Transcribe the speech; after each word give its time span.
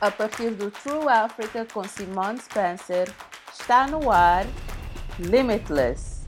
a 0.00 0.10
partir 0.10 0.50
do 0.50 0.70
True 0.70 1.08
Africa 1.08 1.66
com 1.72 1.82
Simone 1.84 2.38
Spencer, 2.38 3.12
está 3.52 3.86
no 3.86 4.10
ar 4.10 4.46
Limitless. 5.18 6.26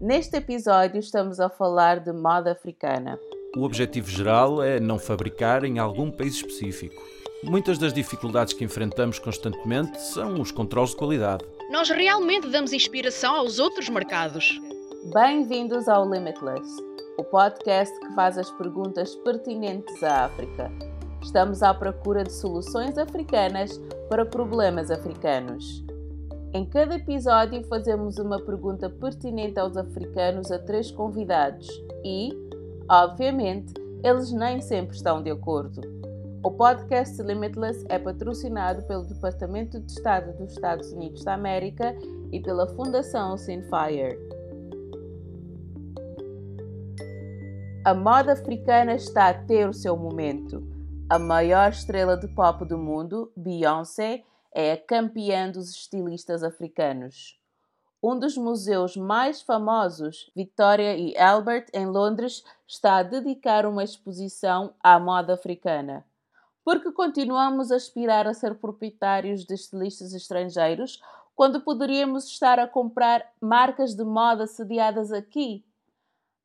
Neste 0.00 0.36
episódio 0.36 0.98
estamos 0.98 1.38
a 1.38 1.48
falar 1.48 2.00
de 2.00 2.12
moda 2.12 2.52
africana. 2.52 3.18
O 3.56 3.62
objetivo 3.62 4.08
geral 4.08 4.62
é 4.62 4.80
não 4.80 4.98
fabricar 4.98 5.64
em 5.64 5.78
algum 5.78 6.10
país 6.10 6.34
específico. 6.34 7.00
Muitas 7.44 7.78
das 7.78 7.92
dificuldades 7.92 8.52
que 8.52 8.64
enfrentamos 8.64 9.18
constantemente 9.18 10.00
são 10.00 10.40
os 10.40 10.50
controles 10.50 10.90
de 10.90 10.96
qualidade. 10.96 11.44
Nós 11.70 11.88
realmente 11.90 12.48
damos 12.48 12.72
inspiração 12.72 13.34
aos 13.34 13.58
outros 13.58 13.88
mercados. 13.88 14.60
Bem-vindos 15.14 15.88
ao 15.88 16.08
Limitless, 16.10 16.68
o 17.16 17.24
podcast 17.24 17.98
que 18.00 18.14
faz 18.14 18.36
as 18.36 18.50
perguntas 18.50 19.14
pertinentes 19.16 20.02
à 20.02 20.24
África. 20.26 20.70
Estamos 21.22 21.62
à 21.62 21.72
procura 21.74 22.24
de 22.24 22.32
soluções 22.32 22.96
africanas 22.96 23.78
para 24.08 24.24
problemas 24.24 24.90
africanos. 24.90 25.84
Em 26.52 26.64
cada 26.64 26.96
episódio, 26.96 27.62
fazemos 27.64 28.18
uma 28.18 28.40
pergunta 28.40 28.90
pertinente 28.90 29.58
aos 29.60 29.76
africanos 29.76 30.50
a 30.50 30.58
três 30.58 30.90
convidados 30.90 31.68
e, 32.04 32.30
obviamente, 32.88 33.72
eles 34.02 34.32
nem 34.32 34.60
sempre 34.60 34.96
estão 34.96 35.22
de 35.22 35.30
acordo. 35.30 35.80
O 36.42 36.50
podcast 36.50 37.22
Limitless 37.22 37.84
é 37.88 37.98
patrocinado 37.98 38.82
pelo 38.84 39.04
Departamento 39.04 39.78
de 39.78 39.92
Estado 39.92 40.36
dos 40.38 40.52
Estados 40.52 40.90
Unidos 40.90 41.22
da 41.22 41.34
América 41.34 41.94
e 42.32 42.40
pela 42.40 42.66
Fundação 42.66 43.36
Sinfire. 43.36 44.18
A 47.84 47.94
moda 47.94 48.32
africana 48.32 48.94
está 48.94 49.28
a 49.28 49.34
ter 49.34 49.68
o 49.68 49.72
seu 49.72 49.96
momento. 49.96 50.79
A 51.10 51.18
maior 51.18 51.70
estrela 51.70 52.16
de 52.16 52.28
pop 52.28 52.64
do 52.64 52.78
mundo, 52.78 53.32
Beyoncé, 53.36 54.22
é 54.54 54.70
a 54.70 54.76
campeã 54.76 55.50
dos 55.50 55.70
estilistas 55.70 56.44
africanos. 56.44 57.36
Um 58.00 58.16
dos 58.16 58.36
museus 58.36 58.96
mais 58.96 59.42
famosos, 59.42 60.30
Victoria 60.36 60.96
e 60.96 61.18
Albert, 61.18 61.66
em 61.74 61.84
Londres, 61.84 62.44
está 62.64 62.98
a 62.98 63.02
dedicar 63.02 63.66
uma 63.66 63.82
exposição 63.82 64.72
à 64.80 65.00
moda 65.00 65.34
africana. 65.34 66.06
Porque 66.64 66.92
continuamos 66.92 67.72
a 67.72 67.74
aspirar 67.74 68.28
a 68.28 68.32
ser 68.32 68.54
proprietários 68.54 69.44
de 69.44 69.54
estilistas 69.54 70.14
estrangeiros 70.14 71.02
quando 71.34 71.60
poderíamos 71.60 72.26
estar 72.26 72.60
a 72.60 72.68
comprar 72.68 73.28
marcas 73.40 73.96
de 73.96 74.04
moda 74.04 74.46
sediadas 74.46 75.10
aqui? 75.10 75.64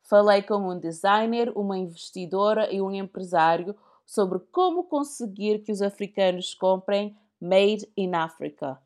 Falei 0.02 0.41
com 0.41 0.55
um 0.55 0.80
designer, 0.80 1.52
uma 1.55 1.77
investidora 1.77 2.73
e 2.73 2.81
um 2.81 2.91
empresário 2.91 3.75
sobre 4.06 4.39
como 4.52 4.84
conseguir 4.84 5.64
que 5.64 5.72
os 5.72 5.81
africanos 5.81 6.53
comprem 6.53 7.17
Made 7.42 7.92
in 7.98 8.14
Africa. 8.14 8.80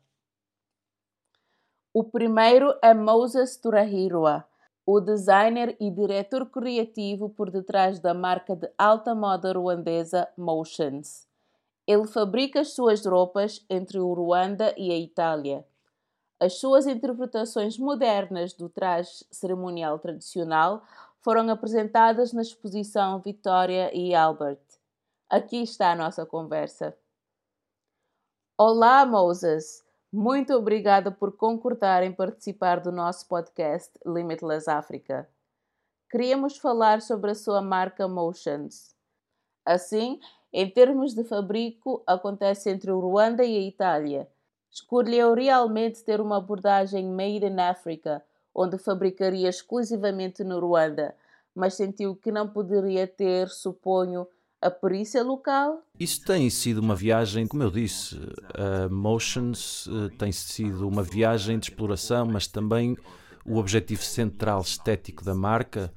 O 1.92 2.04
primeiro 2.04 2.74
é 2.82 2.94
Moses 2.94 3.56
Turahirwa, 3.56 4.46
o 4.86 5.00
designer 5.00 5.76
e 5.80 5.90
diretor 5.90 6.46
criativo 6.46 7.28
por 7.28 7.50
detrás 7.50 7.98
da 7.98 8.14
marca 8.14 8.56
de 8.56 8.70
alta 8.78 9.14
moda 9.14 9.52
ruandesa 9.52 10.28
Motions. 10.36 11.28
Ele 11.86 12.06
fabrica 12.06 12.60
as 12.60 12.72
suas 12.72 13.04
roupas 13.04 13.64
entre 13.68 13.98
o 13.98 14.12
Ruanda 14.12 14.74
e 14.76 14.92
a 14.92 14.96
Itália. 14.96 15.66
As 16.38 16.54
suas 16.54 16.86
interpretações 16.86 17.76
modernas 17.76 18.52
do 18.54 18.68
traje 18.68 19.24
cerimonial 19.30 19.98
tradicional 19.98 20.82
foram 21.20 21.50
apresentadas 21.50 22.32
na 22.32 22.42
exposição 22.42 23.20
Victoria 23.20 23.94
e 23.94 24.14
Albert. 24.14 24.60
Aqui 25.30 25.62
está 25.62 25.92
a 25.92 25.94
nossa 25.94 26.26
conversa. 26.26 26.92
Olá, 28.58 29.06
Moses! 29.06 29.80
Muito 30.12 30.52
obrigada 30.54 31.12
por 31.12 31.36
concordar 31.36 32.02
em 32.02 32.12
participar 32.12 32.80
do 32.80 32.90
nosso 32.90 33.28
podcast 33.28 33.92
Limitless 34.04 34.68
Africa. 34.68 35.30
Queríamos 36.10 36.58
falar 36.58 37.00
sobre 37.00 37.30
a 37.30 37.36
sua 37.36 37.62
marca 37.62 38.08
Motions. 38.08 38.96
Assim, 39.64 40.18
em 40.52 40.68
termos 40.68 41.14
de 41.14 41.22
fabrico, 41.22 42.02
acontece 42.08 42.68
entre 42.68 42.90
o 42.90 42.98
Ruanda 42.98 43.44
e 43.44 43.56
a 43.56 43.60
Itália. 43.60 44.28
Escolheu 44.68 45.32
realmente 45.32 46.02
ter 46.02 46.20
uma 46.20 46.38
abordagem 46.38 47.06
made 47.06 47.46
in 47.46 47.60
Africa, 47.60 48.20
onde 48.52 48.78
fabricaria 48.78 49.48
exclusivamente 49.48 50.42
no 50.42 50.58
Ruanda, 50.58 51.14
mas 51.54 51.74
sentiu 51.74 52.16
que 52.16 52.32
não 52.32 52.48
poderia 52.48 53.06
ter, 53.06 53.48
suponho, 53.48 54.26
a 54.60 54.70
perícia 54.70 55.22
local? 55.22 55.82
Isso 55.98 56.24
tem 56.24 56.50
sido 56.50 56.78
uma 56.78 56.94
viagem, 56.94 57.46
como 57.46 57.62
eu 57.62 57.70
disse, 57.70 58.16
a 58.54 58.88
Motions 58.88 59.86
uh, 59.86 60.10
tem 60.18 60.30
sido 60.32 60.86
uma 60.86 61.02
viagem 61.02 61.58
de 61.58 61.70
exploração, 61.70 62.26
mas 62.26 62.46
também 62.46 62.96
o 63.44 63.56
objetivo 63.56 64.02
central 64.02 64.60
estético 64.60 65.24
da 65.24 65.34
marca, 65.34 65.92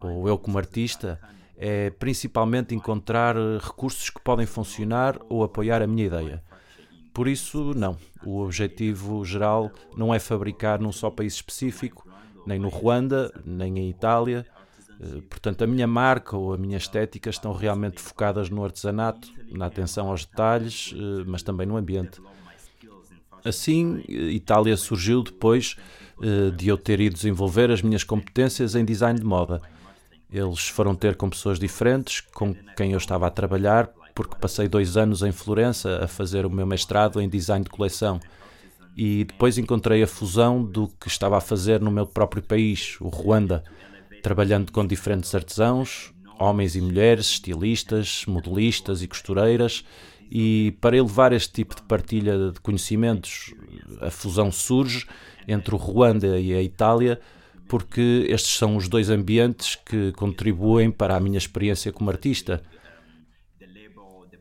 ou 0.00 0.28
eu 0.28 0.36
como 0.36 0.58
artista, 0.58 1.20
é 1.56 1.90
principalmente 1.90 2.74
encontrar 2.74 3.36
eh, 3.36 3.58
recursos 3.60 4.08
que 4.08 4.20
podem 4.22 4.46
funcionar 4.46 5.18
ou 5.28 5.44
apoiar 5.44 5.82
a 5.82 5.86
minha 5.86 6.06
ideia. 6.06 6.42
Por 7.12 7.28
isso, 7.28 7.74
não. 7.74 7.98
O 8.24 8.40
objetivo 8.40 9.22
geral 9.26 9.70
não 9.94 10.14
é 10.14 10.18
fabricar 10.18 10.80
num 10.80 10.90
só 10.90 11.10
país 11.10 11.34
específico, 11.34 12.08
nem 12.46 12.58
no 12.58 12.70
Ruanda, 12.70 13.30
nem 13.44 13.78
em 13.78 13.90
Itália 13.90 14.46
eh, 14.48 14.59
portanto, 15.28 15.62
a 15.62 15.66
minha 15.66 15.86
marca 15.86 16.36
ou 16.36 16.52
a 16.52 16.58
minha 16.58 16.76
estética 16.76 17.30
estão 17.30 17.52
realmente 17.52 18.00
focadas 18.00 18.50
no 18.50 18.64
artesanato, 18.64 19.28
na 19.50 19.66
atenção 19.66 20.08
aos 20.08 20.24
detalhes, 20.24 20.94
eh, 20.94 21.24
mas 21.26 21.42
também 21.42 21.66
no 21.66 21.76
ambiente. 21.76 22.20
Assim, 23.44 24.04
eh, 24.08 24.12
Itália 24.32 24.76
surgiu 24.76 25.22
depois 25.22 25.76
de 26.54 26.68
eu 26.68 26.76
ter 26.76 27.00
ido 27.00 27.14
desenvolver 27.14 27.70
as 27.70 27.80
minhas 27.80 28.04
competências 28.04 28.74
em 28.74 28.84
design 28.84 29.18
de 29.18 29.24
moda. 29.24 29.62
Eles 30.30 30.68
foram 30.68 30.94
ter 30.94 31.16
com 31.16 31.30
pessoas 31.30 31.58
diferentes 31.58 32.20
com 32.20 32.54
quem 32.76 32.92
eu 32.92 32.98
estava 32.98 33.26
a 33.26 33.30
trabalhar, 33.30 33.88
porque 34.14 34.36
passei 34.36 34.68
dois 34.68 34.98
anos 34.98 35.22
em 35.22 35.32
Florença 35.32 36.04
a 36.04 36.06
fazer 36.06 36.44
o 36.44 36.50
meu 36.50 36.66
mestrado 36.66 37.22
em 37.22 37.28
design 37.28 37.64
de 37.64 37.70
coleção. 37.70 38.20
E 38.96 39.24
depois 39.24 39.56
encontrei 39.56 40.02
a 40.02 40.06
fusão 40.06 40.62
do 40.62 40.88
que 41.00 41.08
estava 41.08 41.38
a 41.38 41.40
fazer 41.40 41.80
no 41.80 41.90
meu 41.90 42.06
próprio 42.06 42.42
país, 42.42 42.96
o 43.00 43.08
Ruanda 43.08 43.64
trabalhando 44.22 44.70
com 44.72 44.86
diferentes 44.86 45.34
artesãos, 45.34 46.12
homens 46.38 46.74
e 46.74 46.80
mulheres, 46.80 47.26
estilistas, 47.26 48.24
modelistas 48.26 49.02
e 49.02 49.08
costureiras. 49.08 49.84
E 50.30 50.76
para 50.80 50.96
elevar 50.96 51.32
este 51.32 51.52
tipo 51.52 51.74
de 51.74 51.82
partilha 51.82 52.52
de 52.52 52.60
conhecimentos, 52.60 53.52
a 54.00 54.10
fusão 54.10 54.50
surge 54.50 55.06
entre 55.46 55.74
o 55.74 55.78
Ruanda 55.78 56.38
e 56.38 56.54
a 56.54 56.62
Itália, 56.62 57.20
porque 57.68 58.26
estes 58.28 58.56
são 58.56 58.76
os 58.76 58.88
dois 58.88 59.10
ambientes 59.10 59.74
que 59.74 60.12
contribuem 60.12 60.90
para 60.90 61.16
a 61.16 61.20
minha 61.20 61.38
experiência 61.38 61.92
como 61.92 62.10
artista. 62.10 62.62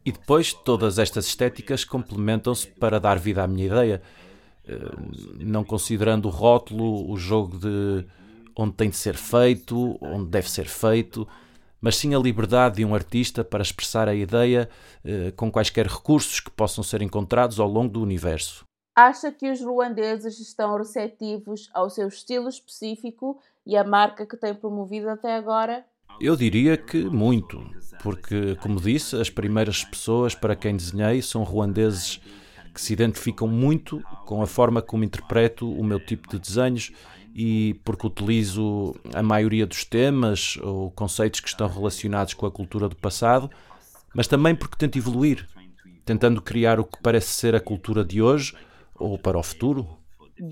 E 0.05 0.11
depois 0.11 0.53
todas 0.53 0.97
estas 0.97 1.27
estéticas 1.27 1.83
complementam-se 1.83 2.67
para 2.67 2.99
dar 2.99 3.19
vida 3.19 3.43
à 3.43 3.47
minha 3.47 3.67
ideia, 3.67 4.01
eh, 4.67 4.77
não 5.39 5.63
considerando 5.63 6.27
o 6.27 6.31
rótulo, 6.31 7.11
o 7.11 7.17
jogo 7.17 7.57
de 7.57 8.05
onde 8.59 8.73
tem 8.73 8.89
de 8.89 8.97
ser 8.97 9.15
feito, 9.15 9.97
onde 10.01 10.29
deve 10.29 10.51
ser 10.51 10.65
feito, 10.67 11.25
mas 11.79 11.95
sim 11.95 12.13
a 12.13 12.19
liberdade 12.19 12.77
de 12.77 12.85
um 12.85 12.93
artista 12.93 13.41
para 13.41 13.61
expressar 13.61 14.09
a 14.09 14.13
ideia 14.13 14.69
eh, 15.05 15.31
com 15.31 15.49
quaisquer 15.49 15.87
recursos 15.87 16.41
que 16.41 16.51
possam 16.51 16.83
ser 16.83 17.01
encontrados 17.01 17.57
ao 17.57 17.69
longo 17.69 17.93
do 17.93 18.01
universo. 18.01 18.65
Acha 18.93 19.31
que 19.31 19.49
os 19.49 19.61
ruandeses 19.61 20.41
estão 20.41 20.77
receptivos 20.77 21.69
ao 21.73 21.89
seu 21.89 22.09
estilo 22.09 22.49
específico 22.49 23.39
e 23.65 23.77
à 23.77 23.83
marca 23.83 24.25
que 24.25 24.35
tem 24.35 24.53
promovido 24.53 25.09
até 25.09 25.37
agora? 25.37 25.85
Eu 26.19 26.35
diria 26.35 26.75
que 26.75 27.05
muito, 27.05 27.65
porque, 28.03 28.55
como 28.55 28.81
disse, 28.81 29.15
as 29.15 29.29
primeiras 29.29 29.85
pessoas 29.85 30.35
para 30.35 30.53
quem 30.53 30.75
desenhei 30.75 31.21
são 31.21 31.43
ruandeses 31.43 32.19
que 32.73 32.81
se 32.81 32.91
identificam 32.91 33.47
muito 33.47 34.01
com 34.25 34.41
a 34.41 34.47
forma 34.47 34.81
como 34.81 35.05
interpreto 35.05 35.71
o 35.71 35.81
meu 35.83 35.99
tipo 35.99 36.27
de 36.29 36.37
desenhos 36.37 36.91
e 37.33 37.79
porque 37.83 38.07
utilizo 38.07 38.95
a 39.13 39.23
maioria 39.23 39.65
dos 39.65 39.83
temas 39.85 40.57
ou 40.61 40.91
conceitos 40.91 41.39
que 41.39 41.47
estão 41.47 41.67
relacionados 41.67 42.33
com 42.33 42.45
a 42.45 42.51
cultura 42.51 42.89
do 42.89 42.95
passado, 42.95 43.49
mas 44.13 44.27
também 44.27 44.55
porque 44.55 44.77
tento 44.77 44.97
evoluir, 44.97 45.47
tentando 46.05 46.41
criar 46.41 46.79
o 46.79 46.85
que 46.85 47.01
parece 47.01 47.29
ser 47.29 47.55
a 47.55 47.59
cultura 47.59 48.03
de 48.03 48.21
hoje 48.21 48.55
ou 48.95 49.17
para 49.17 49.37
o 49.37 49.43
futuro. 49.43 49.87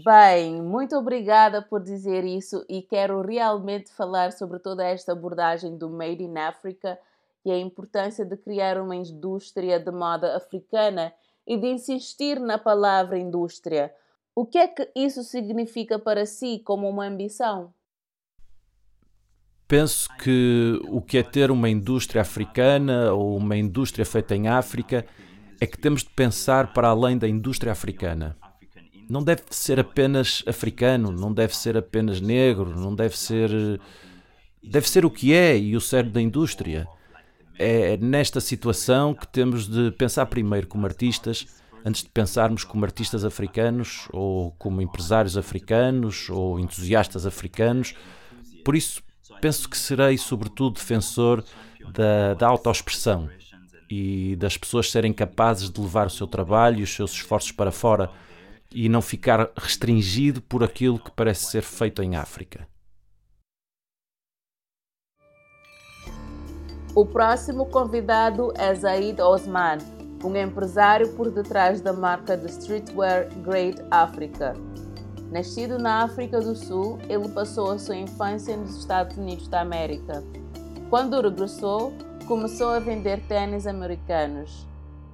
Bem, 0.03 0.61
muito 0.61 0.95
obrigada 0.97 1.61
por 1.61 1.81
dizer 1.81 2.25
isso 2.25 2.65
e 2.67 2.81
quero 2.81 3.21
realmente 3.21 3.89
falar 3.91 4.33
sobre 4.33 4.59
toda 4.59 4.85
esta 4.85 5.13
abordagem 5.13 5.77
do 5.77 5.89
Made 5.89 6.23
in 6.23 6.37
Africa 6.37 6.99
e 7.45 7.51
a 7.51 7.57
importância 7.57 8.25
de 8.25 8.35
criar 8.35 8.77
uma 8.81 8.95
indústria 8.95 9.79
de 9.79 9.89
moda 9.89 10.35
africana 10.35 11.13
e 11.47 11.55
de 11.55 11.67
insistir 11.67 12.37
na 12.37 12.57
palavra 12.57 13.17
indústria 13.17 13.93
o 14.37 14.45
que 14.45 14.59
é 14.59 14.67
que 14.67 14.87
isso 14.95 15.23
significa 15.23 15.97
para 15.97 16.23
si 16.23 16.61
como 16.63 16.87
uma 16.87 17.07
ambição? 17.07 17.73
Penso 19.67 20.07
que 20.19 20.79
o 20.89 21.01
que 21.01 21.17
é 21.17 21.23
ter 21.23 21.49
uma 21.49 21.67
indústria 21.67 22.21
africana 22.21 23.11
ou 23.13 23.35
uma 23.35 23.57
indústria 23.57 24.05
feita 24.05 24.35
em 24.35 24.47
África 24.47 25.03
é 25.59 25.65
que 25.65 25.75
temos 25.75 26.03
de 26.03 26.11
pensar 26.11 26.71
para 26.71 26.89
além 26.89 27.17
da 27.17 27.27
indústria 27.27 27.71
africana. 27.71 28.37
Não 29.09 29.23
deve 29.23 29.41
ser 29.49 29.79
apenas 29.79 30.43
africano, 30.45 31.11
não 31.11 31.33
deve 31.33 31.57
ser 31.57 31.75
apenas 31.75 32.21
negro, 32.21 32.79
não 32.79 32.93
deve 32.93 33.17
ser. 33.17 33.49
Deve 34.63 34.87
ser 34.87 35.03
o 35.03 35.09
que 35.09 35.33
é 35.33 35.57
e 35.57 35.75
o 35.75 35.81
cérebro 35.81 36.13
da 36.13 36.21
indústria. 36.21 36.87
É 37.57 37.97
nesta 37.97 38.39
situação 38.39 39.15
que 39.15 39.27
temos 39.27 39.67
de 39.67 39.89
pensar 39.93 40.27
primeiro 40.27 40.67
como 40.67 40.85
artistas, 40.85 41.47
antes 41.85 42.03
de 42.03 42.09
pensarmos 42.09 42.63
como 42.63 42.85
artistas 42.85 43.23
africanos, 43.23 44.07
ou 44.11 44.51
como 44.57 44.81
empresários 44.81 45.37
africanos, 45.37 46.29
ou 46.29 46.59
entusiastas 46.59 47.25
africanos. 47.25 47.93
Por 48.63 48.75
isso, 48.75 49.01
penso 49.41 49.69
que 49.69 49.77
serei, 49.77 50.17
sobretudo, 50.17 50.75
defensor 50.75 51.43
da, 51.93 52.33
da 52.33 52.47
autoexpressão 52.47 53.29
e 53.89 54.35
das 54.35 54.57
pessoas 54.57 54.91
serem 54.91 55.13
capazes 55.13 55.69
de 55.69 55.79
levar 55.79 56.07
o 56.07 56.11
seu 56.11 56.27
trabalho 56.27 56.79
e 56.79 56.83
os 56.83 56.93
seus 56.93 57.11
esforços 57.11 57.51
para 57.51 57.71
fora 57.71 58.11
e 58.71 58.89
não 58.89 59.01
ficar 59.01 59.49
restringido 59.55 60.41
por 60.41 60.63
aquilo 60.63 60.99
que 60.99 61.11
parece 61.11 61.45
ser 61.45 61.63
feito 61.63 62.03
em 62.03 62.15
África. 62.15 62.67
O 66.93 67.05
próximo 67.05 67.67
convidado 67.67 68.51
é 68.55 68.73
Zaid 68.73 69.21
Osman, 69.21 69.77
um 70.23 70.35
empresário 70.35 71.13
por 71.13 71.29
detrás 71.29 71.81
da 71.81 71.93
marca 71.93 72.35
de 72.35 72.47
streetwear 72.47 73.27
Great 73.43 73.81
Africa. 73.91 74.53
Nascido 75.31 75.77
na 75.77 76.03
África 76.03 76.39
do 76.39 76.55
Sul, 76.55 76.97
ele 77.09 77.27
passou 77.29 77.71
a 77.71 77.79
sua 77.79 77.95
infância 77.95 78.55
nos 78.55 78.77
Estados 78.77 79.17
Unidos 79.17 79.47
da 79.47 79.61
América. 79.61 80.23
Quando 80.89 81.21
regressou, 81.21 81.91
começou 82.27 82.69
a 82.69 82.79
vender 82.79 83.21
tênis 83.27 83.67
americanos. 83.67 84.65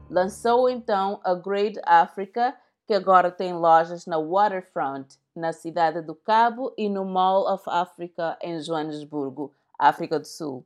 Lançou 0.10 0.70
então 0.70 1.20
a 1.24 1.34
Great 1.34 1.80
Africa, 1.84 2.56
que 2.86 2.94
agora 2.94 3.32
tem 3.32 3.54
lojas 3.54 4.06
na 4.06 4.20
Waterfront, 4.20 5.18
na 5.36 5.52
cidade 5.52 6.02
do 6.02 6.14
Cabo 6.14 6.72
e 6.78 6.88
no 6.88 7.04
Mall 7.04 7.52
of 7.52 7.64
Africa 7.68 8.38
em 8.42 8.62
Joanesburgo, 8.62 9.52
África 9.80 10.20
do 10.20 10.28
Sul. 10.28 10.64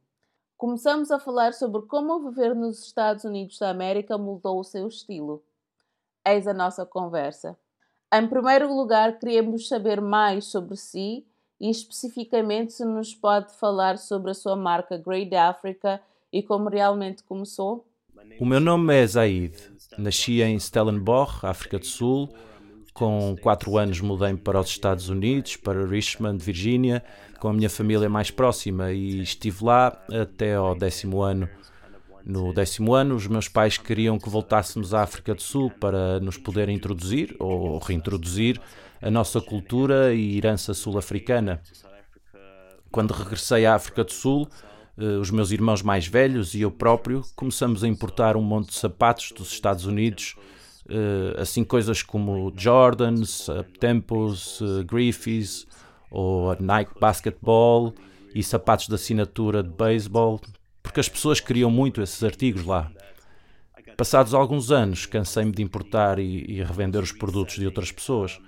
Começamos 0.57 1.11
a 1.11 1.19
falar 1.19 1.53
sobre 1.53 1.83
como 1.83 2.31
viver 2.31 2.55
nos 2.55 2.83
Estados 2.83 3.23
Unidos 3.23 3.59
da 3.59 3.69
América 3.69 4.17
mudou 4.17 4.59
o 4.59 4.63
seu 4.63 4.87
estilo. 4.87 5.43
Eis 6.27 6.47
a 6.47 6.53
nossa 6.53 6.83
conversa. 6.83 7.55
Em 8.11 8.27
primeiro 8.27 8.73
lugar, 8.73 9.19
queríamos 9.19 9.67
saber 9.67 10.01
mais 10.01 10.45
sobre 10.45 10.75
si 10.75 11.23
e 11.59 11.69
especificamente 11.69 12.73
se 12.73 12.83
nos 12.83 13.13
pode 13.13 13.53
falar 13.53 13.99
sobre 13.99 14.31
a 14.31 14.33
sua 14.33 14.55
marca 14.55 14.97
Great 14.97 15.35
Africa 15.35 16.01
e 16.33 16.41
como 16.41 16.69
realmente 16.69 17.21
começou. 17.21 17.85
O 18.39 18.45
meu 18.45 18.59
nome 18.59 18.95
é 18.95 19.05
Zaid. 19.05 19.53
Nasci 19.95 20.41
em 20.41 20.57
Stellenbosch, 20.57 21.45
África 21.45 21.77
do 21.77 21.85
Sul. 21.85 22.29
Com 22.97 23.35
quatro 23.39 23.77
anos 23.77 24.01
mudei-me 24.01 24.39
para 24.39 24.59
os 24.59 24.69
Estados 24.69 25.07
Unidos, 25.07 25.55
para 25.55 25.85
Richmond, 25.85 26.43
Virgínia, 26.43 27.03
com 27.39 27.47
a 27.47 27.53
minha 27.53 27.69
família 27.69 28.09
mais 28.09 28.31
próxima 28.31 28.91
e 28.91 29.21
estive 29.21 29.65
lá 29.65 30.03
até 30.11 30.55
ao 30.55 30.73
décimo 30.73 31.21
ano. 31.21 31.47
No 32.25 32.51
décimo 32.51 32.95
ano, 32.95 33.13
os 33.13 33.27
meus 33.27 33.47
pais 33.47 33.77
queriam 33.77 34.17
que 34.17 34.27
voltássemos 34.27 34.95
à 34.95 35.03
África 35.03 35.35
do 35.35 35.43
Sul 35.43 35.69
para 35.79 36.19
nos 36.19 36.37
poder 36.37 36.69
introduzir 36.69 37.35
ou 37.37 37.77
reintroduzir 37.77 38.59
a 38.99 39.11
nossa 39.11 39.39
cultura 39.39 40.11
e 40.15 40.35
herança 40.35 40.73
sul-africana. 40.73 41.61
Quando 42.91 43.11
regressei 43.11 43.67
à 43.67 43.75
África 43.75 44.03
do 44.03 44.11
Sul, 44.11 44.49
eh, 44.97 45.03
os 45.21 45.29
meus 45.29 45.51
irmãos 45.51 45.83
mais 45.83 46.07
velhos 46.07 46.55
e 46.55 46.61
eu 46.61 46.71
próprio 46.71 47.23
começamos 47.35 47.83
a 47.83 47.87
importar 47.87 48.35
um 48.35 48.41
monte 48.41 48.69
de 48.69 48.75
sapatos 48.75 49.31
dos 49.33 49.51
Estados 49.51 49.85
Unidos, 49.85 50.35
assim 51.37 51.63
coisas 51.63 52.01
como 52.01 52.53
Jordans, 52.55 53.47
Tempos, 53.79 54.61
eh, 54.61 54.83
Griffiths 54.83 55.67
ou 56.09 56.55
Nike 56.59 56.99
Basketball 56.99 57.93
e 58.33 58.41
sapatos 58.41 58.87
de 58.87 58.95
assinatura 58.95 59.61
de 59.61 59.69
beisebol, 59.69 60.39
porque 60.81 60.99
as 60.99 61.09
pessoas 61.09 61.39
queriam 61.39 61.69
muito 61.69 62.01
esses 62.01 62.23
artigos 62.23 62.65
lá. 62.65 62.91
Passados 63.97 64.33
alguns 64.33 64.71
anos, 64.71 65.05
cansei-me 65.05 65.51
de 65.51 65.63
importar 65.63 66.19
e, 66.19 66.45
e, 66.47 66.63
revender 66.63 67.01
os 67.01 67.11
produtos 67.11 67.55
de 67.55 67.65
outras 67.65 67.91
pessoas. 67.91 68.39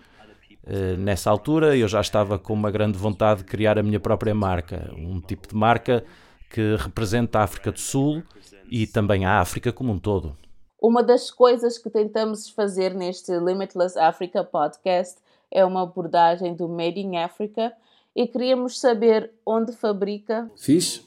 nessa 1.00 1.32
altura, 1.32 1.76
eu 1.76 1.88
já 1.88 2.00
estava 2.00 2.38
com 2.38 2.54
uma 2.54 2.70
grande 2.70 2.98
vontade 2.98 3.40
de 3.40 3.46
criar 3.46 3.80
a 3.80 3.84
minha 3.84 4.00
própria 4.00 4.36
marca, 4.36 4.94
um 4.96 5.20
tipo 5.20 5.48
de 5.48 5.56
marca 5.56 6.06
que 6.50 6.76
representa 6.78 7.40
a 7.40 7.44
África 7.44 7.72
do 7.72 7.80
Sul 7.80 8.24
e 8.70 8.86
também 8.86 9.26
a 9.26 9.40
África 9.40 9.74
como 9.74 9.92
um 9.92 9.98
todo. 9.98 10.38
Uma 10.82 11.04
das 11.04 11.30
coisas 11.30 11.78
que 11.78 11.90
tentamos 11.90 12.50
fazer 12.50 12.94
neste 12.94 13.32
Limitless 13.34 14.00
Africa 14.00 14.46
podcast 14.46 15.18
é 15.52 15.66
uma 15.66 15.84
abordagem 15.84 16.56
do 16.56 16.70
Made 16.70 17.02
in 17.02 17.18
Africa 17.18 17.74
e 18.16 18.26
queríamos 18.26 18.80
saber 18.80 19.30
onde 19.46 19.74
fabrica. 19.74 20.50
Fiz. 20.56 21.04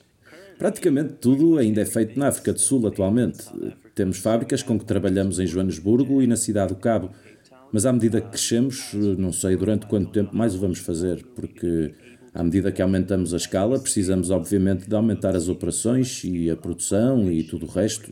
Praticamente 0.58 1.14
tudo 1.14 1.56
ainda 1.56 1.80
é 1.80 1.86
feito 1.86 2.18
na 2.18 2.28
África 2.28 2.52
do 2.52 2.60
Sul 2.60 2.86
atualmente. 2.86 3.46
Temos 3.94 4.18
fábricas 4.18 4.62
com 4.62 4.78
que 4.78 4.84
trabalhamos 4.84 5.38
em 5.38 5.46
Joanesburgo 5.46 6.20
e 6.20 6.26
na 6.26 6.36
cidade 6.36 6.74
do 6.74 6.78
Cabo. 6.78 7.10
Mas 7.72 7.86
à 7.86 7.92
medida 7.92 8.20
que 8.20 8.28
crescemos, 8.28 8.92
não 8.92 9.32
sei 9.32 9.56
durante 9.56 9.86
quanto 9.86 10.12
tempo 10.12 10.36
mais 10.36 10.54
o 10.54 10.58
vamos 10.58 10.80
fazer, 10.80 11.24
porque 11.34 11.94
à 12.34 12.42
medida 12.42 12.72
que 12.72 12.80
aumentamos 12.80 13.34
a 13.34 13.36
escala, 13.36 13.78
precisamos, 13.78 14.30
obviamente, 14.30 14.88
de 14.88 14.94
aumentar 14.94 15.36
as 15.36 15.48
operações 15.48 16.22
e 16.24 16.50
a 16.50 16.56
produção 16.56 17.30
e 17.30 17.42
tudo 17.42 17.66
o 17.66 17.68
resto. 17.68 18.10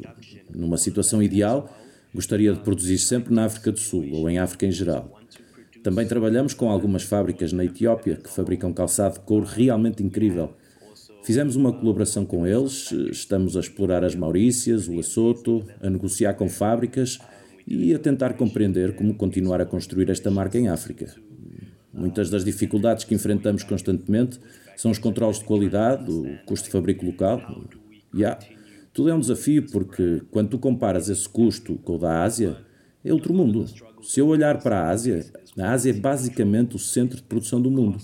Numa 0.55 0.77
situação 0.77 1.23
ideal, 1.23 1.75
gostaria 2.15 2.53
de 2.53 2.61
produzir 2.61 2.99
sempre 2.99 3.35
na 3.35 3.47
África 3.47 3.73
do 3.73 3.79
Sul 3.79 4.11
ou 4.13 4.29
em 4.29 4.39
África 4.39 4.67
em 4.67 4.73
geral. 4.73 5.19
Também 5.83 6.07
trabalhamos 6.07 6.53
com 6.53 6.69
algumas 6.71 7.03
fábricas 7.03 7.53
na 7.53 7.65
Etiópia 7.65 8.17
que 8.17 8.29
fabricam 8.29 8.73
calçado 8.73 9.15
de 9.15 9.21
couro 9.21 9.47
realmente 9.47 10.03
incrível. 10.03 10.53
Fizemos 11.25 11.57
uma 11.57 11.73
colaboração 11.73 12.27
com 12.27 12.47
eles, 12.47 12.93
estamos 13.11 13.57
a 13.57 13.61
explorar 13.61 14.05
as 14.05 14.15
Maurícias, 14.15 14.89
o 14.89 14.95
Lesotho, 14.95 15.65
a 15.81 15.89
negociar 15.89 16.35
com 16.35 16.49
fábricas 16.49 17.19
e 17.67 17.95
a 17.95 17.99
tentar 17.99 18.35
compreender 18.35 18.95
como 18.95 19.15
continuar 19.15 19.61
a 19.61 19.67
construir 19.67 20.11
esta 20.11 20.31
marca 20.31 20.59
em 20.59 20.69
África. 20.69 21.15
Muitas 21.93 22.31
das 22.31 22.45
dificuldades 22.45 23.05
que 23.05 23.15
enfrentamos 23.15 23.63
constantemente 23.63 24.39
são 24.77 24.91
os 24.91 24.99
controles 24.99 25.39
de 25.39 25.45
qualidade, 25.45 26.11
o 26.11 26.39
custo 26.47 26.67
de 26.67 26.73
fabrico 26.73 27.05
local. 27.05 27.41
Há, 28.25 28.39
tudo 28.93 29.11
é 29.11 29.15
um 29.15 29.21
desafio 29.21 29.67
porque 29.71 30.23
quando 30.31 30.51
tu 30.51 30.59
comparas 30.59 31.09
esse 31.09 31.29
custo 31.29 31.77
com 31.77 31.97
o 31.97 31.99
da 31.99 32.23
Ásia, 32.23 32.57
é 33.05 33.13
outro 33.13 33.33
mundo. 33.35 33.67
Se 34.03 34.21
eu 34.21 34.29
olhar 34.29 34.59
para 34.59 34.81
a 34.81 34.89
Ásia, 34.91 35.25
a 35.59 35.73
Ásia 35.73 35.91
é 35.91 35.95
basicamente 35.95 36.77
o 36.77 36.79
centro 36.79 37.17
de 37.17 37.23
produção 37.23 37.61
do 37.61 37.71
mundo. 37.71 37.99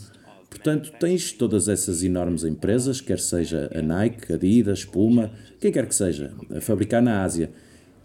Portanto, 0.49 0.93
tens 0.99 1.33
todas 1.33 1.69
essas 1.69 2.03
enormes 2.03 2.45
empresas, 2.45 3.01
quer 3.01 3.19
seja 3.19 3.71
a 3.75 3.83
Nike, 3.83 4.33
Adidas, 4.33 4.85
Puma, 4.85 5.31
quem 5.61 5.71
quer 5.71 5.87
que 5.87 5.95
seja, 5.95 6.33
a 6.55 6.61
fabricar 6.61 7.03
na 7.03 7.23
Ásia. 7.23 7.51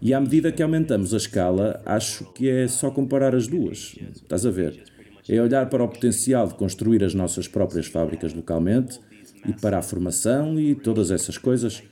E 0.00 0.12
à 0.12 0.20
medida 0.20 0.50
que 0.50 0.62
aumentamos 0.62 1.14
a 1.14 1.16
escala, 1.16 1.80
acho 1.86 2.30
que 2.32 2.48
é 2.48 2.66
só 2.66 2.90
comparar 2.90 3.34
as 3.34 3.46
duas. 3.46 3.96
Estás 4.14 4.44
a 4.44 4.50
ver? 4.50 4.82
É 5.28 5.40
olhar 5.40 5.68
para 5.68 5.84
o 5.84 5.88
potencial 5.88 6.48
de 6.48 6.54
construir 6.54 7.04
as 7.04 7.14
nossas 7.14 7.46
próprias 7.46 7.86
fábricas 7.86 8.34
localmente 8.34 8.98
e 9.46 9.52
para 9.52 9.78
a 9.78 9.82
formação 9.82 10.58
e 10.58 10.74
todas 10.74 11.10
essas 11.10 11.38
coisas. 11.38 11.82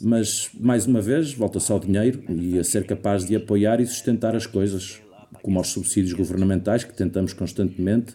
Mas, 0.00 0.50
mais 0.58 0.86
uma 0.86 1.00
vez, 1.00 1.32
volta-se 1.32 1.70
ao 1.70 1.78
dinheiro 1.78 2.22
e 2.28 2.58
a 2.58 2.64
ser 2.64 2.84
capaz 2.84 3.24
de 3.24 3.36
apoiar 3.36 3.80
e 3.80 3.86
sustentar 3.86 4.34
as 4.34 4.46
coisas, 4.46 5.00
como 5.42 5.58
aos 5.58 5.68
subsídios 5.68 6.12
governamentais 6.12 6.84
que 6.84 6.92
tentamos 6.92 7.32
constantemente. 7.32 8.14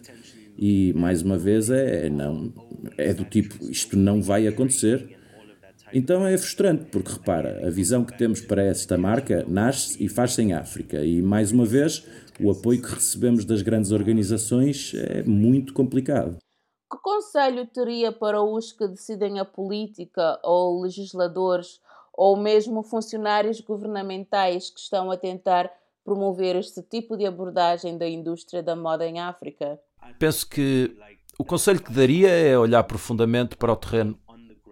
E, 0.58 0.92
mais 0.92 1.22
uma 1.22 1.38
vez, 1.38 1.70
é, 1.70 2.06
é 2.06 2.10
não, 2.10 2.52
é 2.98 3.14
do 3.14 3.24
tipo, 3.24 3.64
isto 3.70 3.96
não 3.96 4.20
vai 4.20 4.46
acontecer. 4.46 5.16
Então 5.92 6.24
é 6.26 6.36
frustrante, 6.38 6.84
porque 6.92 7.12
repara, 7.12 7.66
a 7.66 7.70
visão 7.70 8.04
que 8.04 8.16
temos 8.16 8.40
para 8.40 8.62
esta 8.62 8.96
marca 8.96 9.44
nasce 9.48 9.96
e 10.02 10.08
faz-se 10.08 10.40
em 10.42 10.52
África. 10.52 11.02
E, 11.04 11.20
mais 11.22 11.50
uma 11.50 11.64
vez, 11.64 12.06
o 12.42 12.50
apoio 12.50 12.80
que 12.80 12.94
recebemos 12.94 13.44
das 13.44 13.62
grandes 13.62 13.90
organizações 13.92 14.92
é 14.94 15.22
muito 15.22 15.72
complicado. 15.72 16.38
Que 16.90 16.98
conselho 16.98 17.66
teria 17.66 18.10
para 18.10 18.42
os 18.42 18.72
que 18.72 18.88
decidem 18.88 19.38
a 19.38 19.44
política 19.44 20.40
ou 20.42 20.82
legisladores 20.82 21.80
ou 22.12 22.36
mesmo 22.36 22.82
funcionários 22.82 23.60
governamentais 23.60 24.70
que 24.70 24.80
estão 24.80 25.10
a 25.10 25.16
tentar 25.16 25.70
promover 26.04 26.56
este 26.56 26.82
tipo 26.82 27.16
de 27.16 27.26
abordagem 27.26 27.96
da 27.96 28.08
indústria 28.08 28.62
da 28.62 28.74
moda 28.74 29.06
em 29.06 29.20
África? 29.20 29.78
Penso 30.18 30.48
que 30.48 30.96
o 31.38 31.44
conselho 31.44 31.82
que 31.82 31.92
daria 31.92 32.28
é 32.28 32.58
olhar 32.58 32.82
profundamente 32.84 33.56
para 33.56 33.72
o 33.72 33.76
terreno. 33.76 34.18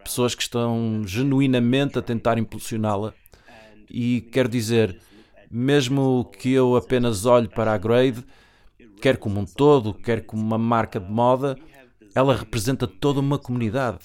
Pessoas 0.02 0.34
que 0.34 0.42
estão 0.42 1.02
genuinamente 1.06 1.98
a 1.98 2.02
tentar 2.02 2.38
impulsioná-la. 2.38 3.14
E 3.90 4.22
quero 4.32 4.48
dizer, 4.48 5.00
mesmo 5.50 6.31
que 6.38 6.52
eu 6.52 6.76
apenas 6.76 7.25
olhe 7.26 7.49
para 7.49 7.73
a 7.73 7.78
Grade, 7.78 8.25
quer 9.00 9.17
como 9.17 9.40
um 9.40 9.45
todo, 9.45 9.95
quer 9.95 10.25
como 10.25 10.43
uma 10.43 10.59
marca 10.59 11.00
de 11.00 11.11
moda, 11.11 11.57
ela 12.14 12.35
representa 12.35 12.87
toda 12.87 13.21
uma 13.21 13.38
comunidade. 13.38 13.99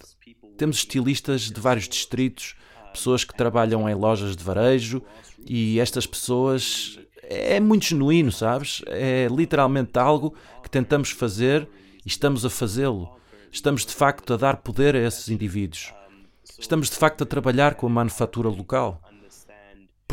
Temos 0.57 0.77
estilistas 0.77 1.51
de 1.51 1.59
vários 1.59 1.87
distritos, 1.87 2.55
pessoas 2.91 3.23
que 3.23 3.35
trabalham 3.35 3.89
em 3.89 3.95
lojas 3.95 4.35
de 4.35 4.43
varejo 4.43 5.01
e 5.45 5.79
estas 5.79 6.05
pessoas 6.05 6.99
é 7.23 7.59
muito 7.59 7.85
genuíno, 7.85 8.31
sabes? 8.31 8.81
É 8.87 9.27
literalmente 9.29 9.97
algo 9.97 10.35
que 10.61 10.69
tentamos 10.69 11.09
fazer 11.09 11.67
e 12.05 12.07
estamos 12.07 12.45
a 12.45 12.49
fazê-lo. 12.49 13.09
Estamos 13.51 13.85
de 13.85 13.93
facto 13.93 14.33
a 14.33 14.37
dar 14.37 14.57
poder 14.57 14.95
a 14.95 14.99
esses 14.99 15.29
indivíduos. 15.29 15.93
Estamos 16.59 16.89
de 16.89 16.95
facto 16.95 17.23
a 17.23 17.25
trabalhar 17.25 17.75
com 17.75 17.87
a 17.87 17.89
manufatura 17.89 18.49
local. 18.49 19.01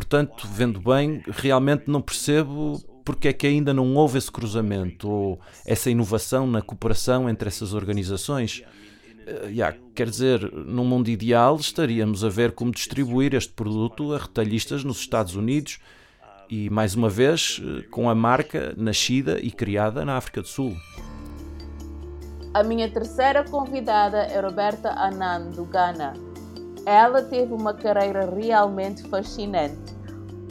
Portanto, 0.00 0.48
vendo 0.50 0.80
bem, 0.80 1.22
realmente 1.28 1.84
não 1.86 2.00
percebo 2.00 2.80
porque 3.04 3.28
é 3.28 3.34
que 3.34 3.46
ainda 3.46 3.74
não 3.74 3.94
houve 3.94 4.16
esse 4.16 4.32
cruzamento 4.32 5.06
ou 5.06 5.40
essa 5.66 5.90
inovação 5.90 6.46
na 6.46 6.62
cooperação 6.62 7.28
entre 7.28 7.48
essas 7.48 7.74
organizações. 7.74 8.62
Uh, 9.26 9.48
yeah, 9.48 9.76
quer 9.94 10.08
dizer, 10.08 10.40
num 10.52 10.86
mundo 10.86 11.10
ideal 11.10 11.56
estaríamos 11.56 12.24
a 12.24 12.30
ver 12.30 12.52
como 12.52 12.72
distribuir 12.72 13.34
este 13.34 13.52
produto 13.52 14.14
a 14.14 14.18
retalhistas 14.18 14.82
nos 14.84 15.00
Estados 15.00 15.36
Unidos 15.36 15.78
e, 16.48 16.70
mais 16.70 16.94
uma 16.94 17.10
vez, 17.10 17.60
eh, 17.62 17.82
com 17.90 18.08
a 18.08 18.14
marca 18.14 18.72
nascida 18.78 19.38
e 19.38 19.50
criada 19.50 20.02
na 20.02 20.16
África 20.16 20.40
do 20.40 20.48
Sul. 20.48 20.74
A 22.54 22.64
minha 22.64 22.90
terceira 22.90 23.44
convidada 23.44 24.22
é 24.22 24.40
Roberta 24.40 24.88
Anand, 24.92 25.50
do 25.54 25.66
Ghana. 25.66 26.29
Ela 26.86 27.22
teve 27.22 27.52
uma 27.52 27.74
carreira 27.74 28.24
realmente 28.24 29.02
fascinante. 29.08 29.94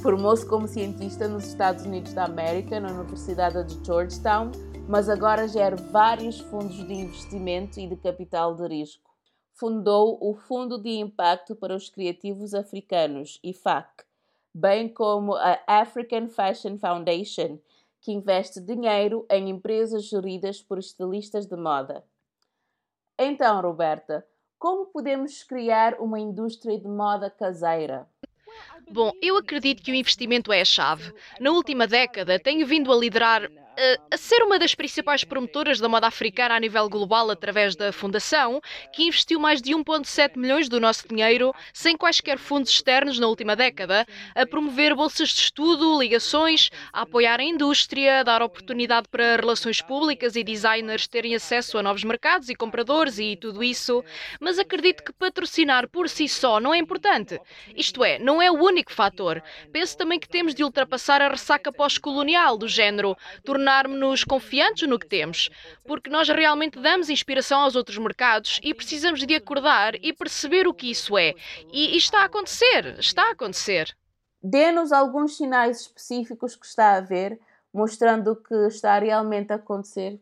Formou-se 0.01 0.45
como 0.45 0.67
cientista 0.67 1.27
nos 1.27 1.47
Estados 1.47 1.85
Unidos 1.85 2.13
da 2.13 2.25
América, 2.25 2.79
na 2.79 2.91
Universidade 2.91 3.63
de 3.63 3.85
Georgetown, 3.85 4.51
mas 4.87 5.09
agora 5.09 5.47
gera 5.47 5.75
vários 5.75 6.39
fundos 6.39 6.77
de 6.87 6.93
investimento 6.93 7.79
e 7.79 7.87
de 7.87 7.95
capital 7.95 8.55
de 8.55 8.67
risco. 8.67 9.09
Fundou 9.53 10.17
o 10.21 10.35
Fundo 10.35 10.77
de 10.77 10.99
Impacto 10.99 11.55
para 11.55 11.75
os 11.75 11.89
Criativos 11.89 12.53
Africanos, 12.53 13.39
IFAC, 13.43 14.05
bem 14.53 14.87
como 14.87 15.35
a 15.35 15.59
African 15.67 16.29
Fashion 16.29 16.77
Foundation, 16.77 17.59
que 17.99 18.13
investe 18.13 18.61
dinheiro 18.61 19.25
em 19.29 19.49
empresas 19.49 20.05
geridas 20.05 20.61
por 20.61 20.77
estilistas 20.77 21.45
de 21.45 21.57
moda. 21.57 22.05
Então, 23.17 23.59
Roberta, 23.61 24.25
como 24.59 24.87
podemos 24.87 25.41
criar 25.41 25.95
uma 25.99 26.19
indústria 26.19 26.77
de 26.77 26.87
moda 26.87 27.29
caseira? 27.29 28.05
Bom, 28.91 29.11
eu 29.21 29.37
acredito 29.37 29.81
que 29.81 29.91
o 29.91 29.95
investimento 29.95 30.51
é 30.51 30.61
a 30.61 30.65
chave. 30.65 31.13
Na 31.39 31.51
última 31.51 31.87
década, 31.87 32.39
tenho 32.39 32.67
vindo 32.67 32.91
a 32.91 32.95
liderar 32.95 33.49
a 34.11 34.17
ser 34.17 34.43
uma 34.43 34.59
das 34.59 34.75
principais 34.75 35.23
promotoras 35.23 35.79
da 35.79 35.87
moda 35.87 36.07
africana 36.07 36.55
a 36.55 36.59
nível 36.59 36.89
global 36.89 37.29
através 37.31 37.75
da 37.75 37.93
Fundação, 37.93 38.59
que 38.93 39.03
investiu 39.03 39.39
mais 39.39 39.61
de 39.61 39.71
1,7 39.71 40.37
milhões 40.37 40.67
do 40.67 40.79
nosso 40.79 41.07
dinheiro, 41.07 41.53
sem 41.73 41.95
quaisquer 41.95 42.37
fundos 42.37 42.71
externos 42.71 43.17
na 43.19 43.27
última 43.27 43.55
década, 43.55 44.05
a 44.35 44.45
promover 44.45 44.93
bolsas 44.93 45.29
de 45.29 45.39
estudo, 45.39 45.97
ligações, 45.97 46.69
a 46.91 47.03
apoiar 47.03 47.39
a 47.39 47.43
indústria, 47.43 48.19
a 48.19 48.23
dar 48.23 48.41
oportunidade 48.41 49.07
para 49.07 49.37
relações 49.37 49.81
públicas 49.81 50.35
e 50.35 50.43
designers 50.43 51.07
terem 51.07 51.33
acesso 51.33 51.77
a 51.77 51.83
novos 51.83 52.03
mercados 52.03 52.49
e 52.49 52.55
compradores 52.55 53.17
e 53.17 53.37
tudo 53.37 53.63
isso. 53.63 54.03
Mas 54.41 54.59
acredito 54.59 55.03
que 55.03 55.13
patrocinar 55.13 55.87
por 55.87 56.09
si 56.09 56.27
só 56.27 56.59
não 56.59 56.73
é 56.73 56.77
importante. 56.77 57.39
Isto 57.75 58.03
é, 58.03 58.19
não 58.19 58.41
é 58.41 58.51
o 58.51 58.61
único 58.61 58.91
fator. 58.91 59.41
Penso 59.71 59.97
também 59.97 60.19
que 60.19 60.27
temos 60.27 60.53
de 60.53 60.65
ultrapassar 60.65 61.21
a 61.21 61.29
ressaca 61.29 61.71
pós-colonial 61.71 62.57
do 62.57 62.67
género, 62.67 63.15
tornar 63.45 63.68
tornarmos-nos 63.69 64.23
confiantes 64.23 64.89
no 64.89 64.97
que 64.97 65.07
temos, 65.07 65.49
porque 65.85 66.09
nós 66.09 66.27
realmente 66.27 66.79
damos 66.79 67.09
inspiração 67.09 67.61
aos 67.61 67.75
outros 67.75 67.99
mercados 67.99 68.59
e 68.63 68.73
precisamos 68.73 69.25
de 69.25 69.35
acordar 69.35 69.93
e 70.01 70.11
perceber 70.11 70.67
o 70.67 70.73
que 70.73 70.89
isso 70.89 71.15
é. 71.17 71.35
E, 71.71 71.93
e 71.93 71.97
está 71.97 72.21
a 72.21 72.25
acontecer, 72.25 72.97
está 72.99 73.27
a 73.27 73.31
acontecer. 73.31 73.95
Dê-nos 74.41 74.91
alguns 74.91 75.37
sinais 75.37 75.81
específicos 75.81 76.55
que 76.55 76.65
está 76.65 76.95
a 76.95 77.01
ver, 77.01 77.39
mostrando 77.71 78.35
que 78.35 78.55
está 78.67 78.97
realmente 78.97 79.51
a 79.53 79.57
acontecer. 79.57 80.19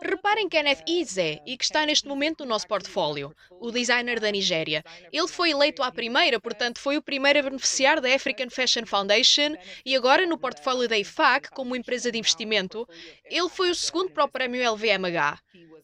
Reparem 0.00 0.48
Kenneth 0.48 0.82
Ize 0.86 1.40
e 1.44 1.56
que 1.56 1.64
está 1.64 1.84
neste 1.84 2.06
momento 2.06 2.44
no 2.44 2.50
nosso 2.50 2.66
portfólio, 2.66 3.34
o 3.60 3.70
designer 3.70 4.20
da 4.20 4.30
Nigéria. 4.30 4.84
Ele 5.12 5.26
foi 5.28 5.50
eleito 5.50 5.82
à 5.82 5.90
primeira, 5.90 6.40
portanto 6.40 6.78
foi 6.78 6.96
o 6.96 7.02
primeiro 7.02 7.40
a 7.40 7.42
beneficiar 7.42 8.00
da 8.00 8.14
African 8.14 8.48
Fashion 8.48 8.86
Foundation 8.86 9.56
e 9.84 9.96
agora 9.96 10.26
no 10.26 10.38
portfólio 10.38 10.88
da 10.88 10.98
IFAC 10.98 11.50
como 11.50 11.74
empresa 11.76 12.12
de 12.12 12.18
investimento, 12.18 12.88
ele 13.24 13.48
foi 13.48 13.70
o 13.70 13.74
segundo 13.74 14.10
para 14.10 14.24
o 14.24 14.28
prémio 14.28 14.72
LVMH. 14.72 15.38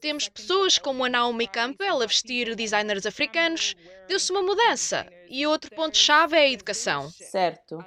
Temos 0.04 0.28
pessoas 0.28 0.76
como 0.76 1.02
a 1.02 1.08
Naomi 1.08 1.49
Campbell 1.49 2.02
a 2.02 2.06
vestir 2.06 2.54
designers 2.54 3.06
africanos. 3.06 3.75
Deu-se 4.06 4.30
uma 4.30 4.42
mudança. 4.42 5.06
E 5.30 5.46
outro 5.46 5.75
ponto-chave 5.75 6.37
é 6.37 6.40
a 6.40 6.50
educação. 6.50 7.08
Certo. 7.08 7.78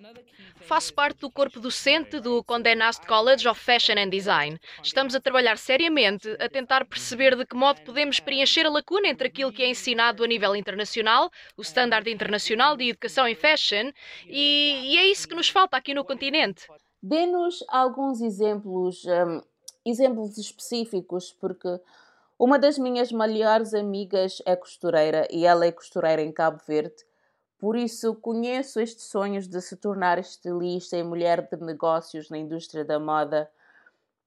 Faço 0.62 0.96
parte 0.96 1.20
do 1.20 1.30
corpo 1.30 1.60
docente 1.60 2.20
do 2.20 2.44
Condé 2.44 2.74
Nast 2.74 3.06
College 3.06 3.48
of 3.48 3.62
Fashion 3.62 4.00
and 4.00 4.10
Design. 4.10 4.60
Estamos 4.82 5.14
a 5.14 5.20
trabalhar 5.20 5.60
seriamente 5.60 6.28
a 6.40 6.50
tentar 6.50 6.86
perceber 6.86 7.36
de 7.36 7.46
que 7.46 7.56
modo 7.56 7.82
podemos 7.82 8.20
preencher 8.20 8.66
a 8.66 8.72
lacuna 8.72 9.10
entre 9.10 9.28
aquilo 9.28 9.54
que 9.54 9.62
é 9.62 9.70
ensinado 9.70 10.24
a 10.24 10.28
nível 10.28 10.56
internacional, 10.56 11.30
o 11.56 11.62
Standard 11.62 12.10
Internacional 12.10 12.76
de 12.76 12.90
Educação 12.90 13.28
em 13.28 13.36
Fashion, 13.36 13.92
e, 14.26 14.82
e 14.86 14.98
é 14.98 15.06
isso 15.06 15.28
que 15.28 15.36
nos 15.36 15.50
falta 15.50 15.78
aqui 15.78 15.94
no 15.94 16.04
continente. 16.04 16.66
Dê-nos 17.00 17.64
alguns 17.68 18.22
exemplos, 18.22 19.06
um, 19.06 19.40
exemplos 19.86 20.36
específicos, 20.40 21.32
porque 21.40 21.80
uma 22.40 22.60
das 22.60 22.78
minhas 22.78 23.12
melhores 23.12 23.74
amigas 23.74 24.42
é 24.46 24.56
costureira 24.56 25.28
e 25.32 25.46
ela 25.46 25.66
é 25.66 25.72
costureira 25.72 26.22
em 26.22 26.32
Cabo 26.32 26.62
Verde. 26.68 27.04
Por 27.58 27.76
isso, 27.76 28.14
conheço 28.14 28.80
estes 28.80 29.06
sonhos 29.06 29.48
de 29.48 29.60
se 29.60 29.76
tornar 29.76 30.20
estilista 30.20 30.96
e 30.96 31.02
mulher 31.02 31.50
de 31.50 31.58
negócios 31.58 32.30
na 32.30 32.38
indústria 32.38 32.86
da 32.86 33.00
moda. 33.00 33.50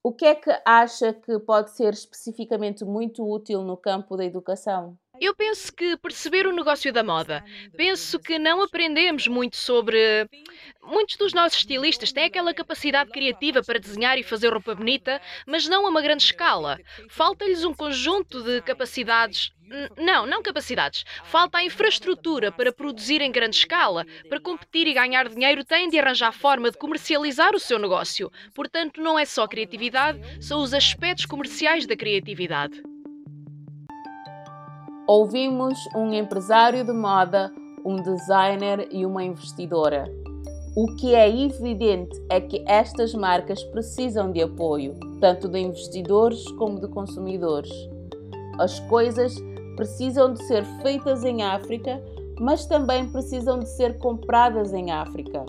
O 0.03 0.11
que 0.11 0.25
é 0.25 0.35
que 0.35 0.51
acha 0.65 1.13
que 1.13 1.39
pode 1.39 1.71
ser 1.71 1.93
especificamente 1.93 2.83
muito 2.83 3.25
útil 3.25 3.61
no 3.61 3.77
campo 3.77 4.17
da 4.17 4.25
educação? 4.25 4.97
Eu 5.21 5.35
penso 5.35 5.71
que 5.71 5.95
perceber 5.97 6.47
o 6.47 6.51
negócio 6.51 6.91
da 6.91 7.03
moda. 7.03 7.45
Penso 7.77 8.19
que 8.19 8.39
não 8.39 8.63
aprendemos 8.63 9.27
muito 9.27 9.55
sobre. 9.55 10.27
Muitos 10.81 11.15
dos 11.15 11.31
nossos 11.31 11.59
estilistas 11.59 12.11
têm 12.11 12.23
aquela 12.23 12.55
capacidade 12.55 13.11
criativa 13.11 13.61
para 13.61 13.77
desenhar 13.77 14.17
e 14.17 14.23
fazer 14.23 14.51
roupa 14.51 14.73
bonita, 14.73 15.21
mas 15.45 15.67
não 15.67 15.85
a 15.85 15.89
uma 15.89 16.01
grande 16.01 16.23
escala. 16.23 16.79
Falta-lhes 17.07 17.63
um 17.63 17.71
conjunto 17.71 18.41
de 18.41 18.63
capacidades. 18.63 19.51
Não, 19.95 20.25
não 20.25 20.41
capacidades. 20.41 21.05
Falta 21.23 21.59
a 21.59 21.63
infraestrutura 21.63 22.51
para 22.51 22.73
produzir 22.73 23.21
em 23.21 23.31
grande 23.31 23.57
escala. 23.57 24.07
Para 24.27 24.41
competir 24.41 24.87
e 24.87 24.93
ganhar 24.93 25.29
dinheiro, 25.29 25.63
têm 25.63 25.87
de 25.87 25.99
arranjar 25.99 26.31
forma 26.31 26.71
de 26.71 26.79
comercializar 26.79 27.53
o 27.53 27.59
seu 27.59 27.77
negócio. 27.77 28.31
Portanto, 28.55 28.99
não 28.99 29.19
é 29.19 29.25
só 29.25 29.47
criatividade, 29.47 30.19
são 30.43 30.63
os 30.63 30.73
aspectos 30.73 31.27
comerciais 31.27 31.85
da 31.85 31.95
criatividade. 31.95 32.81
Ouvimos 35.07 35.77
um 35.95 36.13
empresário 36.13 36.85
de 36.85 36.93
moda, 36.93 37.51
um 37.83 37.95
designer 37.95 38.87
e 38.91 39.05
uma 39.05 39.23
investidora. 39.23 40.05
O 40.75 40.95
que 40.95 41.15
é 41.15 41.27
evidente 41.27 42.21
é 42.29 42.39
que 42.39 42.63
estas 42.67 43.13
marcas 43.13 43.63
precisam 43.63 44.31
de 44.31 44.41
apoio, 44.41 44.95
tanto 45.19 45.49
de 45.49 45.59
investidores 45.59 46.49
como 46.51 46.79
de 46.79 46.87
consumidores. 46.87 47.71
As 48.59 48.79
coisas 48.81 49.35
precisam 49.75 50.33
de 50.33 50.43
ser 50.45 50.63
feitas 50.81 51.23
em 51.23 51.41
África, 51.41 52.01
mas 52.39 52.65
também 52.67 53.09
precisam 53.09 53.59
de 53.59 53.67
ser 53.67 53.97
compradas 53.97 54.71
em 54.71 54.91
África. 54.91 55.43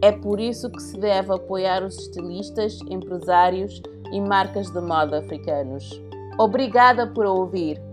É 0.00 0.12
por 0.12 0.40
isso 0.40 0.70
que 0.70 0.80
se 0.80 0.98
deve 0.98 1.32
apoiar 1.32 1.82
os 1.82 1.98
estilistas, 1.98 2.78
empresários 2.88 3.82
e 4.12 4.20
marcas 4.20 4.70
de 4.70 4.80
moda 4.80 5.18
africanos. 5.18 6.00
Obrigada 6.38 7.06
por 7.06 7.26
ouvir. 7.26 7.91